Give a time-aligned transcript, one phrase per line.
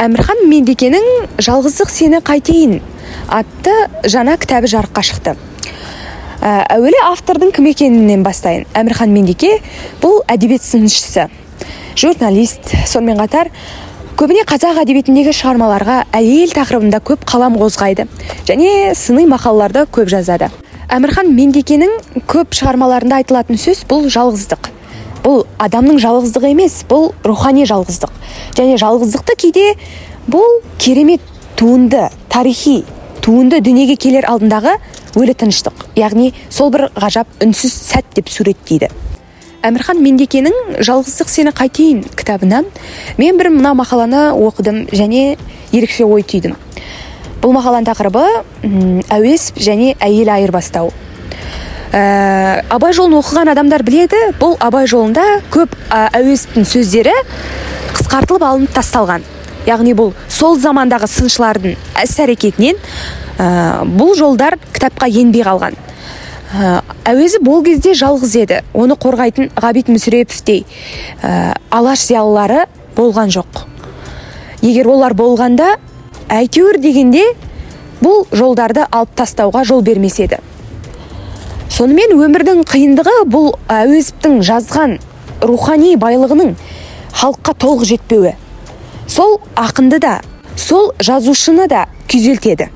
[0.00, 1.06] әмірхан меңдекенің
[1.44, 2.78] жалғыздық сені қайтейін
[3.28, 3.74] атты
[4.08, 5.34] жаңа кітабы жарыққа шықты.
[6.40, 8.64] Ә, әуелі автордың кім екенінен бастайын.
[8.72, 9.58] Әмірхан меңдеке
[10.00, 11.28] бұл әдебиет сыншысы.
[12.00, 13.52] Журналист сонымен қатар
[14.16, 18.08] көбіне қазақ әдебиетіндегі шығармаларға әйел тақырыбында көп қалам қозғайды
[18.48, 20.48] және сыни мақалаларды көп жазады.
[20.90, 24.59] Әмірхан меңдекенің көп шығармаларында айтылатын сөз бұл жалғыздық
[25.24, 28.12] бұл адамның жалғыздығы емес бұл рухани жалғыздық.
[28.56, 29.66] Және жалғыздықты кейде
[30.30, 31.20] бұл керемет
[31.56, 32.84] туынды тарихи
[33.20, 34.76] туынды дүниеге келер алдындағы
[35.20, 35.86] өлі тыныштық.
[35.98, 38.88] Яғни сол бір ғажап үнсіз сәт деп суреттейді.
[39.66, 42.70] Әмірхан меңдекенің жалғыздық сені қайтейін кітабынан
[43.20, 45.36] мен бір мына мақаланы оқыдым және
[45.72, 46.56] ерекше ой түйдім
[47.40, 48.24] бұл мақаланың тақырыбы
[49.12, 50.90] әуес және әйел айырбастау.
[51.92, 54.18] Ә, абай жолын оқыған адамдар біледі.
[54.40, 57.14] Бұл абай жолында көп ә, әуезовтің сөздері
[57.96, 59.26] қысқартылып алынып тасталған.
[59.66, 62.78] Яғни бұл сол замандағы сыншылардың іс әрекетінен
[63.38, 65.76] ә, бұл жолдар кітапқа енбей қалған.
[66.50, 66.80] Ә,
[67.12, 68.62] әуезов ол кезде жалғыз еді.
[68.74, 70.64] Оны қорғайтын ғабит мүсіреповтей
[71.22, 73.66] ә, алаш зиялылары болған жоқ.
[74.62, 75.76] Егер олар болғанда
[76.30, 77.24] әйтеуір дегенде
[78.00, 80.40] бұл жолдарды алып тастауға жол бермес еді.
[81.80, 84.98] Сонымен өмірдің қиындығы бұл әуезовтің жазған
[85.48, 86.50] рухани байлығының
[87.16, 88.34] халыққа толық жетпеуі.
[89.08, 90.18] Сол ақынды да
[90.60, 92.66] сол жазушыны да күйзелтеді.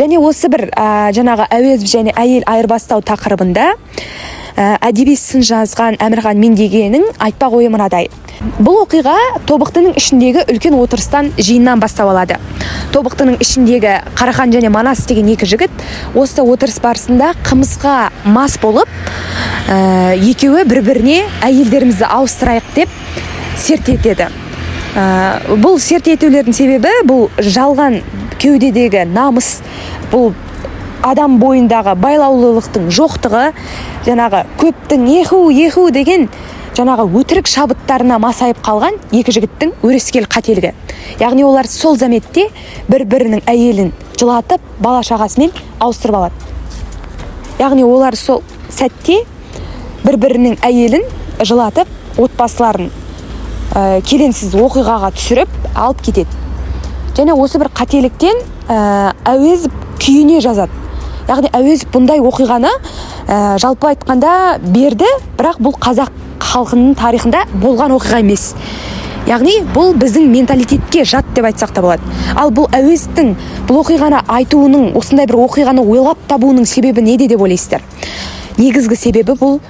[0.00, 6.40] Және осы бір ә, жаңағы әуезов және әйел айырбастау тақырыбында ә, әдеби сын жазған әмірхан
[6.40, 8.08] меңдегеннің айтпақ ойы мынадай.
[8.56, 12.40] Бұл оқиға тобықтының ішіндегі үлкен отырыстан жиыннан бастау алады.
[12.94, 15.84] Тобықтының ішіндегі қарахан және манас деген екі жігіт
[16.18, 18.90] осы отырыс барысында қымызға мас болып
[19.68, 22.94] ә, екеуі бір біріне әйелдерімізді ауыстырайық деп
[23.60, 24.28] серт етеді.
[24.96, 28.00] Ә, бұл серт етулердің себебі бұл жалған
[28.42, 29.60] кеудедегі намыс
[30.10, 30.32] бұл
[31.06, 33.44] адам бойындағы байлаулылықтың жоқтығы
[34.06, 36.28] жаңағы көптің еху еху деген
[36.76, 40.72] жаңағы өтірік шабыттарына масайып қалған екі жігіттің өрескел қателігі.
[41.20, 42.46] Яғни олар сол заметте
[42.88, 46.34] бір бірінің әйелін жылатып бала шағасымен ауыстырып алады.
[47.58, 49.22] Яғни олар сол сәтте
[50.04, 51.04] бір бірінің әйелін
[51.42, 52.90] жылатып отбасыларын
[53.74, 56.38] ә, келеңсіз оқиғаға түсіріп алып кетеді.
[57.16, 60.79] Және осы бір қателіктен ә, әуезов күйіне жазады.
[61.28, 62.70] Яғни әуезов бұндай оқиғаны
[63.28, 64.32] ә, жалпы айтқанда
[64.62, 65.08] берді
[65.38, 66.12] бірақ бұл қазақ
[66.50, 68.54] халқының тарихында болған оқиға емес.
[69.28, 72.02] Яғни бұл біздің менталитетке жат деп айтсақ та болады.
[72.34, 73.34] Ал бұл әуезовтің
[73.68, 77.84] бұл оқиғаны айтуының осындай бір оқиғаны ойлап табуының себебі неде деп ойлайсыздар?
[78.58, 79.60] Негізгі себебі бұл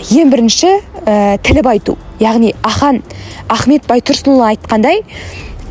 [0.00, 0.70] ең бірінші
[1.04, 1.96] ә, тіліп айту.
[2.20, 3.02] Яғни ахан
[3.52, 5.02] ахмет байтұрсынұлы айтқандай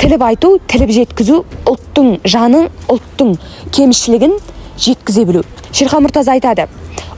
[0.02, 3.38] тіліп айту тіліп жеткізу ұлттың жанын ұлттың
[3.74, 4.36] кемшілігін
[4.78, 5.44] жеткізе білу.
[5.72, 6.70] Шерхан мұртаза айтады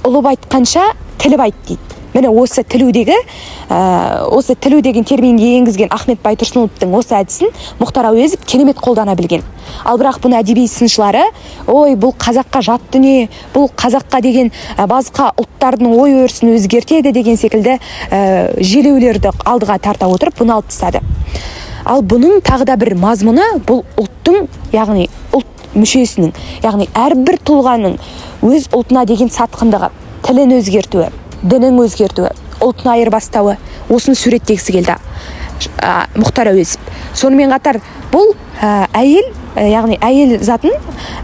[0.07, 0.91] ұлып айтқанша
[1.21, 1.97] тіліп айт дейді.
[2.13, 3.13] Міне осы тілудегі
[3.69, 9.43] ә, осы тілу деген терминге енгізген ахмет байтұрсыновтың осы әдісін мұхтар әуезов керемет қолдана білген.
[9.85, 11.27] Ал бірақ бұны әдеби сыншылары
[11.67, 17.37] ой бұл қазаққа жат дүние бұл қазаққа деген ә, басқа ұлттардың ой өрісін өзгертеді деген
[17.37, 17.77] секілді
[18.09, 21.03] ә, желеулерді алдыға тарта отырып бұны алып тастады.
[21.85, 26.33] Ал бұның тағы да бір мазмұны бұл ұлттың яғни ұлт мүшесінің
[26.63, 27.97] яғни әрбір тұлғаның
[28.47, 29.91] өз ұлтына деген сатқындығы
[30.27, 31.09] тілін өзгертуі
[31.43, 32.31] дінін өзгертуі
[32.63, 33.57] ұлтын айырбастауы
[33.93, 34.97] осыны суреттегісі келді
[35.77, 36.81] ә, мұхтар әуезов.
[37.17, 37.79] Сонымен қатар
[38.11, 40.73] бұл ә, әйел ә, яғни әйел затын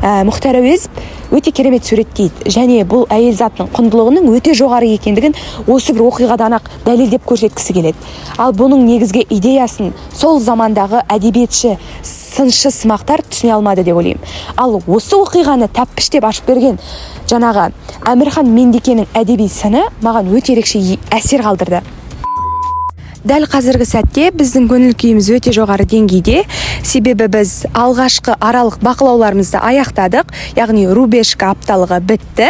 [0.01, 0.91] ә, мұхтар әуезов
[1.33, 5.35] өте керемет суреттейді және бұл әйел затының құндылығының өте жоғары екендігін
[5.67, 7.97] осы бір оқиғадан ақ дәлелдеп көрсеткісі келеді.
[8.37, 14.21] Ал бұның негізгі идеясын сол замандағы әдебиетші сыншы сымақтар түсіне алмады деп ойлаймын.
[14.57, 16.79] Ал осы оқиғаны тәппіштеп ашып берген
[17.29, 17.71] жаңағы
[18.13, 20.81] әмірхан меңдекенің әдеби сыны маған өте ерекше
[21.13, 21.81] әсер қалдырды.
[23.23, 26.43] Дәл қазіргі сәтте біздің көңіл күйіміз өте жоғары деңгейде.
[26.83, 30.33] Себебі біз алғашқы аралық бақылауларымызды аяқтадық.
[30.59, 32.49] Яғни рубежка апталығы бітті.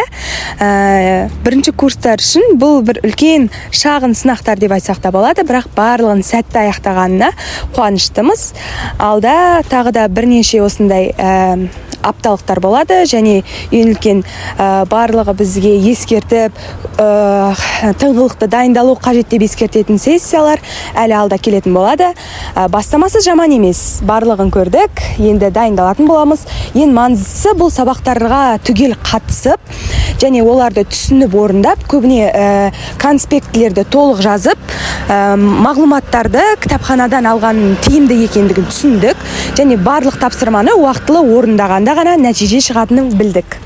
[0.57, 5.45] Ә, бірінші курстар үшін бұл бір үлкен шағын сынақтар деп айтсақ та болады.
[5.45, 7.29] Бірақ барлығын сәтті аяқтағанына
[7.77, 8.49] қуаныштымыз.
[8.97, 11.69] Алда тағы да бірнеше осындай ә,
[12.03, 13.41] апталықтар болады және
[13.71, 14.23] ең үлкен
[14.91, 16.57] барлығы бізге ескертіп
[16.97, 20.61] тыңғылықты дайындалу қажет деп ескертетін сессиялар
[20.99, 22.11] әлі алда келетін болады.
[22.71, 24.01] Бастамасы жаман емес.
[24.07, 25.03] Барлығын көрдік.
[25.19, 26.45] Енді дайындалатын боламыз.
[26.77, 29.73] Ең маңыздысы бұл сабақтарға түгел қатысып
[30.21, 32.45] және оларды түсініп орындап көбіне ә,
[33.01, 34.59] конспектілерді толық жазып
[35.09, 39.27] ә, мағлұматтарды кітапханадан алған тиімді екендігін түсіндік
[39.57, 43.62] және барлық тапсырманы уақытылы орындағанда ғана нәтиже шығатынын білдік.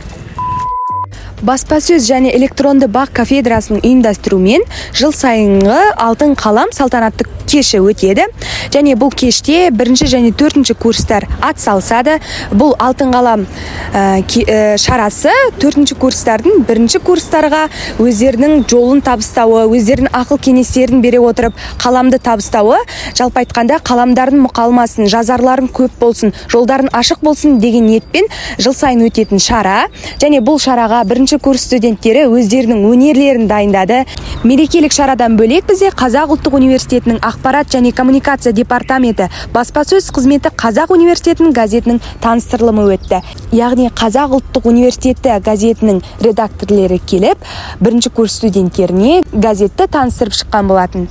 [1.45, 4.63] Баспасөз және электронды бақ кафедрасының ұйымдастыруымен
[4.97, 8.27] жыл сайынғы алтын қалам салтанатты кеші өтеді.
[8.73, 12.17] Және бұл кеште бірінші және төртінші курстар атсалысады.
[12.51, 13.45] Бұл алтын қалам
[13.93, 15.31] ә, ә, шарасы
[15.61, 17.67] төртінші курстардың бірінші курстарға
[18.03, 22.81] өздерінің жолын табыстауы өздерінің ақыл кеңестерін бере отырып қаламды табыстауы
[23.15, 28.27] жалпы айтқанда қаламдардың мұқалмасын жазарларын көп болсын жолдарын ашық болсын деген ниетпен
[28.59, 29.87] жыл сайын өтетін шара.
[30.19, 34.05] Және бұл шараға бірінші курс студенттері өздерінің өнерлерін дайындады.
[34.47, 41.51] Мерекелік шарадан бөлек бізде қазақ ұлттық университетінің ақпарат және коммуникация департаменті баспасөз қызметі қазақ университетінің
[41.59, 43.19] газетінің таныстырылымы өтті.
[43.51, 47.43] Яғни қазақ ұлттық университеті газетінің редакторлері келіп
[47.83, 51.09] бірінші курс студенттеріне газетті таныстырып шыққан болатын.